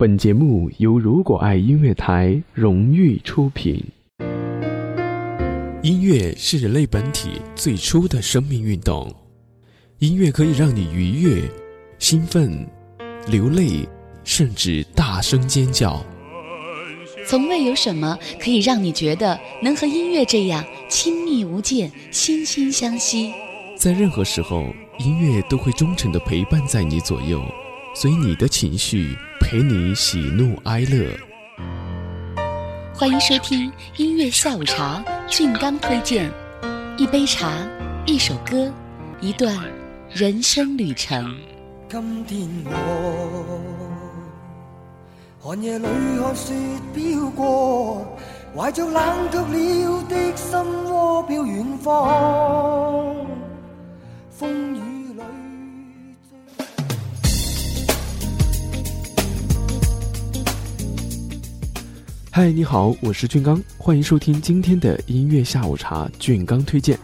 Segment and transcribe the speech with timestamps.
[0.00, 3.84] 本节目由如果爱音乐台荣誉出品。
[5.82, 9.14] 音乐是人类本体最初的生命运动，
[9.98, 11.42] 音乐可以让你愉悦、
[11.98, 12.66] 兴奋、
[13.26, 13.86] 流泪，
[14.24, 16.02] 甚至大声尖叫。
[17.28, 23.34] 从未有什么可以让你觉得能和音乐这样亲密无间、惺惺相惜。
[23.76, 24.64] 在任何时候，
[24.98, 27.44] 音乐都会忠诚的陪伴在你左右，
[28.00, 29.14] 随你的情绪。
[29.40, 31.14] 陪你喜怒哀乐，
[32.94, 35.04] 欢迎收听音乐下午茶。
[35.28, 36.32] 俊刚推荐
[36.96, 37.52] 一杯茶，
[38.06, 38.72] 一首歌，
[39.20, 39.54] 一段
[40.08, 41.36] 人生旅程。
[41.90, 43.60] 今天我
[45.38, 46.54] 寒夜里看雪
[46.94, 48.18] 飘过，
[48.56, 50.58] 怀着冷却了的心
[50.90, 53.14] 窝飘远方。
[54.30, 54.74] 风
[62.40, 66.10] 嗨，你好，我是俊刚，欢迎收听今天的音乐下午茶。
[66.18, 66.98] 俊刚推荐，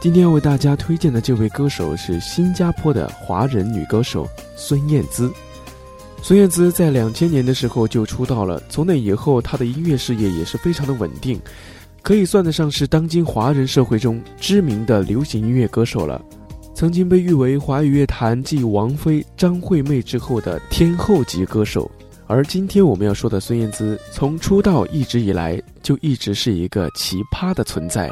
[0.00, 5.28] 今天要为大家推荐的这位歌手是新加坡的华人女歌手孙燕姿。
[6.22, 11.40] 孙燕姿在两千年的时候就出道了，从那以后她的音乐事业也是非常的稳定，
[12.00, 16.24] 可以算得上是当今华人社会中知名的流行音乐歌手了。
[16.76, 21.90] 曾经被誉为华语乐坛继王菲、张惠妹之后的天后级歌手。
[22.30, 28.08] 而今天我们要说的孙燕姿，从出道一直以来就一直是一个奇葩的存在。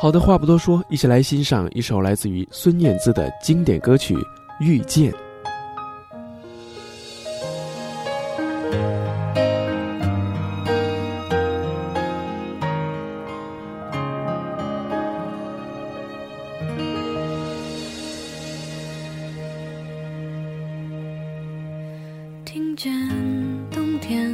[0.00, 4.16] 好的话不多说，一起来欣赏一首来自于孙燕姿的经典歌曲
[4.58, 5.12] 《遇见》。
[22.54, 22.92] 听见
[23.72, 24.32] 冬天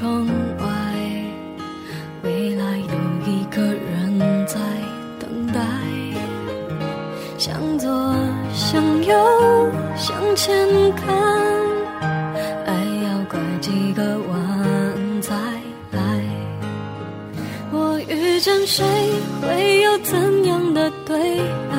[0.00, 0.64] 窗外
[2.22, 4.58] 未来有一个人在
[5.18, 5.60] 等待。
[7.36, 7.86] 向左
[8.54, 9.14] 向右
[9.96, 11.14] 向前看
[12.64, 12.72] 爱
[13.04, 15.34] 要拐几个弯才
[15.92, 16.00] 来。
[17.70, 18.82] 我遇见谁
[19.42, 21.40] 会有怎样的对
[21.70, 21.76] 白？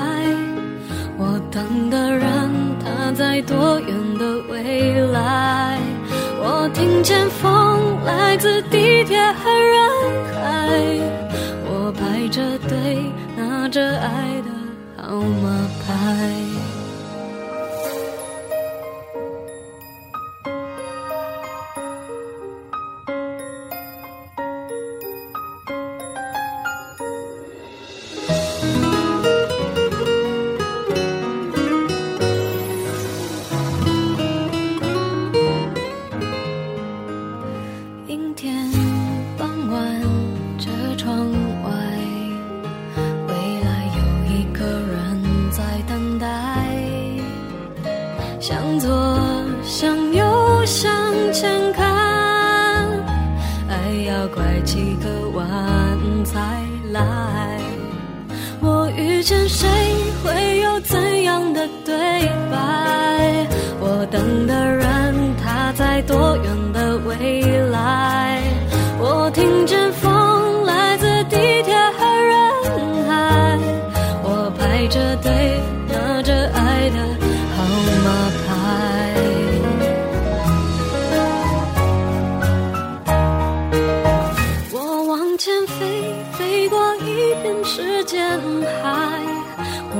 [1.17, 2.51] 我等的人
[2.85, 5.60] 他在多远的未来？
[6.81, 9.79] 听见风来自地铁和人
[10.33, 10.41] 海，
[11.63, 13.03] 我排着队
[13.37, 14.49] 拿着爱的
[15.03, 16.50] 号码牌。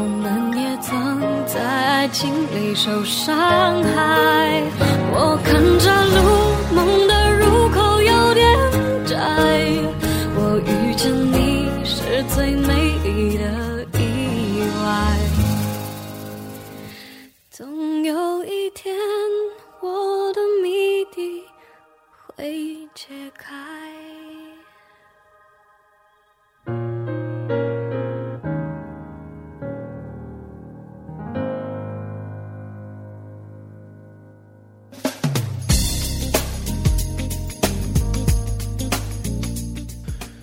[0.03, 3.35] 我们也曾在爱情里受伤
[3.83, 4.63] 害。
[5.13, 6.40] 我看着路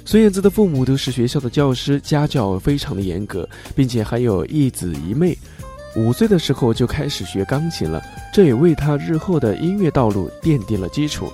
[0.09, 3.47] 孙燕姿的父母都是学校的教师，家教非常的严格，
[3.77, 5.37] 并且还有一子一妹。
[5.97, 8.03] 五岁的时候就开始学钢琴了，
[8.33, 11.31] 这也为他日后的音乐道路奠定了基础。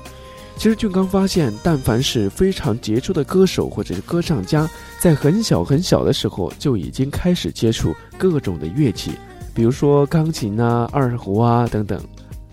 [0.56, 4.68] 其实俊刚发现，但凡是非常杰出的歌手或者是歌唱家，
[4.98, 9.12] 在很小很小的时候就已经开始接触各种的乐器，
[9.54, 12.02] 比如说钢琴啊、二胡啊等等。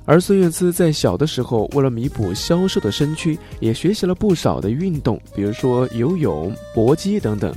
[0.05, 7.53] 而孙燕姿在小的时候，为了弥补消瘦的身躯，也学习了不少的运动，比如说游泳、搏击等等。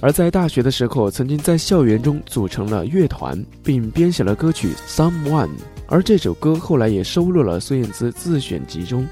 [0.00, 5.46] 而在大学的时候，曾经在校园中组成了乐团，并编写了歌曲《Someone》，
[5.86, 9.06] 而这首歌后来也收录了孙燕姿自选集中。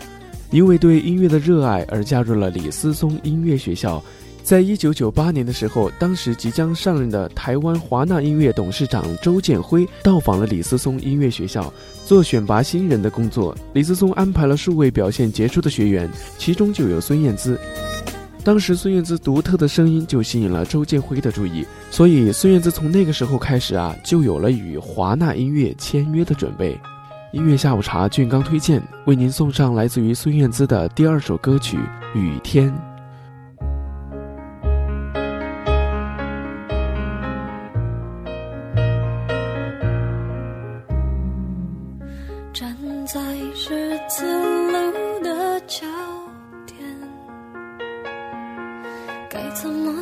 [0.50, 4.02] 因为对音乐的热爱而加入了李思松音乐学校。
[4.42, 11.72] 在一九九八年的时候，当时即将上任的台湾华纳音乐董事长周建辉到访了李思松音乐学校，
[12.04, 13.56] 做选拔新人的工作。
[13.72, 17.58] 李思松安排了数位表现杰出的学员，其中就有孙燕姿。
[18.44, 26.78] 当时孙燕姿独特的声音就吸引了周建辉的注意，所以孙燕姿从那个时候开始啊，就有了与华纳音乐签约的准备。
[27.32, 31.78] 音乐下午茶，俊刚推荐为您送上来自于孙燕姿的第二首歌曲
[32.18, 32.68] 《雨天》。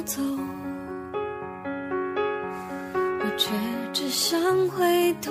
[0.02, 0.22] 走，
[3.20, 3.50] 我却
[3.92, 5.30] 只想回头。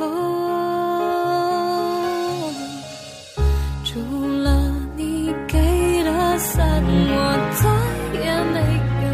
[3.84, 4.00] 除
[4.44, 7.14] 了你给的伞，我
[7.60, 7.64] 再
[8.20, 8.58] 也没
[9.06, 9.08] 有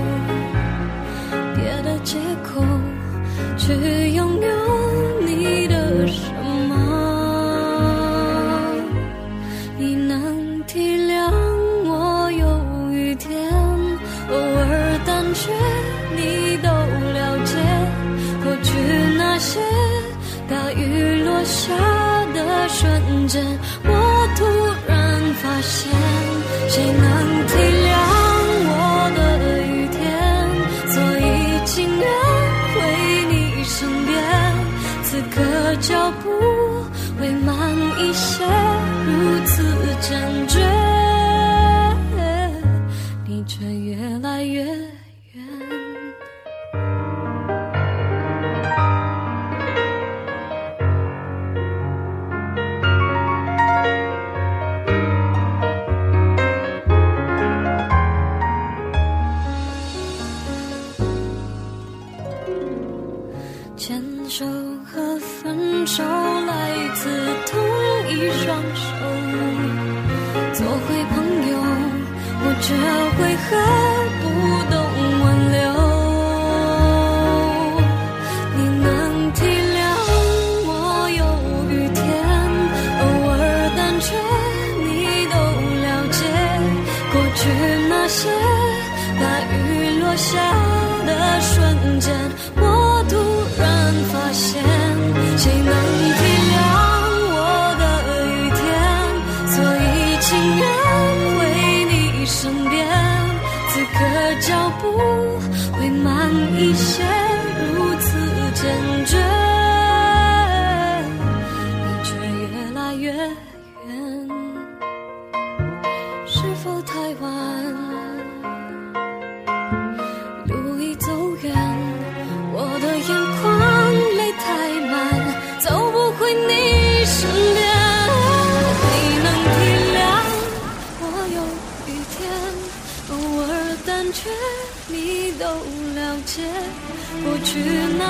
[1.56, 2.62] 别的借口
[3.57, 4.55] 去拥有。
[65.95, 66.51] 手来
[66.94, 67.07] 自
[67.45, 67.56] 同
[68.09, 68.12] 一
[68.44, 68.45] 双
[68.75, 68.83] 手
[70.53, 71.15] 做回朋
[71.50, 71.53] 友
[72.44, 72.65] 我却
[73.21, 73.47] 为何
[74.19, 74.24] 不
[74.74, 74.75] 懂
[75.21, 75.24] 挽
[75.56, 75.57] 留。
[78.57, 78.86] 你能
[79.31, 79.39] 体
[79.77, 79.77] 谅
[80.68, 80.69] 我
[81.15, 81.24] 有
[81.71, 81.97] 雨天
[83.00, 83.42] 偶尔
[83.77, 84.06] 胆怯
[84.83, 84.86] 你
[85.31, 85.33] 都
[85.86, 86.19] 了解
[87.13, 87.39] 过去
[87.88, 88.19] 那些
[89.21, 89.56] 大雨
[90.01, 90.27] 落下
[91.07, 91.09] 的
[91.39, 92.13] 瞬间
[92.57, 92.62] 我
[93.07, 93.13] 突
[93.57, 93.63] 然
[94.12, 94.75] 发现
[95.45, 95.75] 谁能
[96.09, 96.25] 预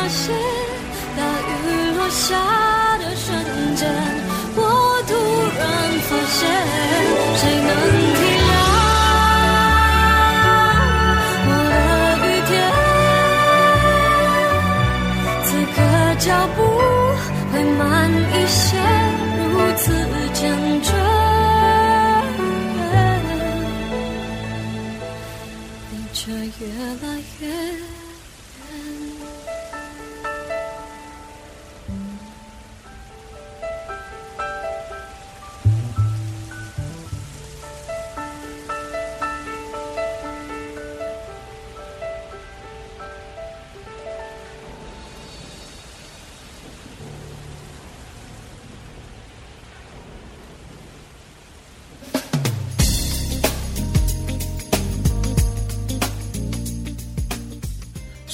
[0.07, 0.31] 那些
[1.17, 2.35] 大雨落下
[2.99, 3.89] 的瞬间，
[4.55, 4.59] 我
[5.07, 5.11] 突
[5.57, 5.65] 然
[6.07, 6.45] 发现，
[7.37, 8.14] 谁能？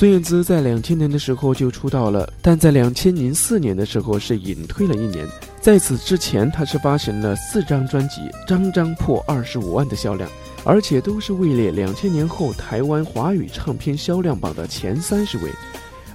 [0.01, 5.27] 孙燕姿在两千年的时候就出道了，但在两千零四年的时候是隐退了一年。
[5.59, 8.15] 在此之前，她是发行了四张专辑，
[8.47, 10.27] 张张破二十五万的销量，
[10.63, 15.51] 而且都是位列两千年后台湾华语唱片销量榜的前三十位。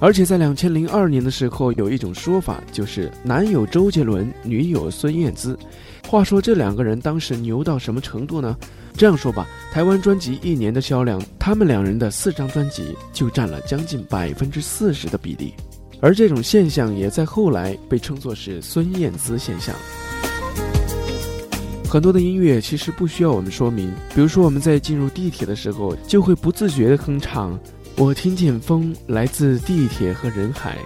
[0.01, 5.57] 而且在两千零二年的时候，有一种说法就是男友周杰伦，女友孙燕姿。
[6.09, 8.57] 话说这两个人当时牛到什么程度呢？
[8.97, 15.53] 这样说吧，台湾专辑一年的销量，他们两人的四张专辑就占了将近百分之四十的比例。
[16.01, 19.75] 而这种现象也在后来被称作是孙燕姿现象。
[21.89, 27.59] 很多的音乐其实不需要我们说明，比如说我们在进入地铁的时候，就会不自觉地哼唱。
[27.97, 30.77] 我听见风来自地铁和人海，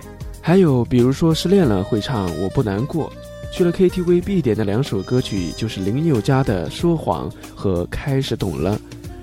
[0.41, 3.13] 还有比如说失恋了会唱我不难过，
[3.53, 8.81] 去了 KTV 必点的两首歌曲就是林宥嘉的说谎和开始懂了，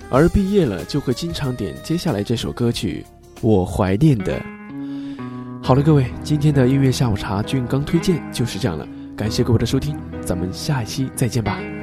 [0.09, 3.05] 而毕业了就会经常点接下来这首歌曲
[3.41, 4.39] 我怀念的。
[5.63, 11.76] 好了，各位，今天的音乐下午茶俊刚推荐就是这样了，感谢各位的收听，咱们下一期再见吧。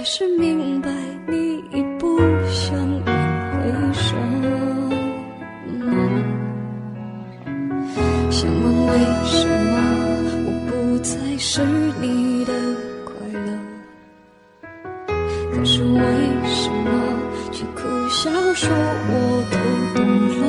[0.00, 0.90] 还是明白
[1.28, 4.16] 你已不想回首？
[8.30, 9.76] 想问为什么
[10.46, 11.60] 我不再是？
[12.00, 12.52] 你的
[13.04, 13.12] 快
[13.44, 13.52] 乐，
[15.52, 16.00] 可是为
[16.46, 16.88] 什么
[17.52, 18.74] 却苦笑说
[19.10, 19.12] 我
[19.50, 20.00] 都懂
[20.40, 20.42] 了？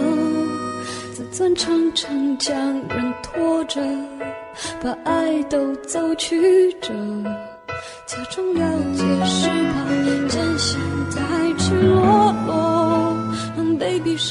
[1.12, 2.56] 自尊常常将
[2.88, 3.82] 人拖着，
[4.82, 6.94] 把爱都走曲折，
[8.06, 8.71] 假装了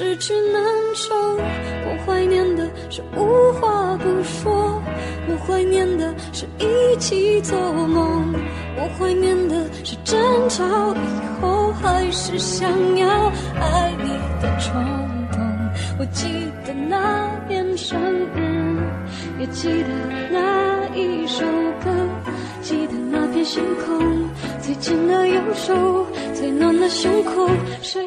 [0.00, 0.64] 失去难
[0.94, 1.14] 受。
[1.14, 4.82] 我怀念的是无话不说。
[5.28, 7.54] 我怀念的是一起做
[7.86, 8.34] 梦，
[8.78, 10.64] 我怀念的是争吵
[10.94, 12.66] 以后还是想
[12.96, 13.26] 要
[13.60, 14.08] 爱你
[14.40, 14.72] 的冲
[15.32, 15.38] 动。
[15.98, 18.00] 我记得那年生
[18.34, 18.80] 日，
[19.38, 19.88] 也记得
[20.30, 21.44] 那一首
[21.84, 21.90] 歌，
[22.62, 24.30] 记得那片星空，
[24.62, 27.46] 最紧的右手，最暖的胸口，
[27.82, 28.02] 谁